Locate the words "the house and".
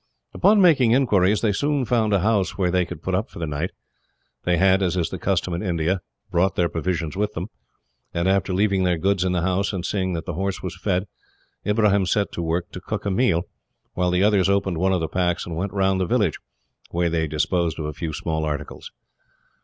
9.31-9.85